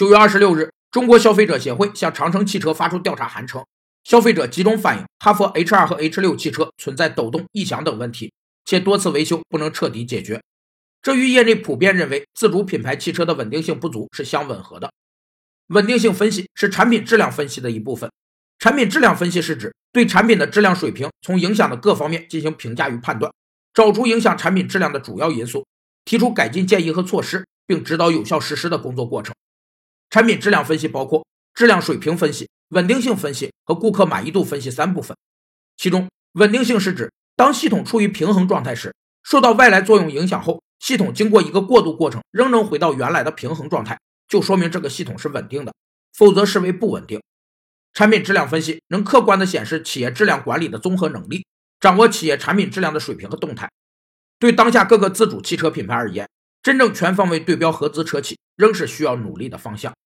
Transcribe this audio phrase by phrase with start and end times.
[0.00, 3.62] 九月二十六日，中国消费者协会向长城汽车发出调查函称，
[4.02, 8.32] 消费者集中反映哈弗 H 二和 H 六汽车存在抖动、异响等问题，
[8.64, 10.40] 且多次维修不能彻底解决。
[11.02, 14.90] 这与业内普遍认为自主品牌汽车的稳定性不足是相吻合的。
[15.66, 18.10] 稳定性分析是产品质量分析的一部分。
[18.58, 23.30] 产品质量分析是指对产品的质量水平从影响的各方面进行评价与判断，
[23.74, 25.66] 找出影响产品质量的主要因素，
[26.06, 29.34] 提出改进建议和措施，并指导有效实施的工作过程。
[30.10, 31.24] 产品质量分析包括
[31.54, 35.16] 质量水平分析、稳定性分析和顾客满意度分析三部分。
[35.76, 43.98] 其中，稳定性是指当系统处于平衡状态时，受到外来作用影响后，系统经过一个过渡过程仍能回到原来的平衡状态。
[44.28, 45.72] 就说明这个系统是稳定的，
[46.12, 47.20] 否则视为不稳定。
[47.92, 51.44] 产品质量分析能客观地显示企业质量管理的综合能力，
[51.80, 53.68] 掌握企业产品质量的水平和动态。
[54.38, 56.28] 对当下各个自主汽车品牌而言，
[56.62, 59.92] 真正全方位对标合资车企仍是需要努力的方向。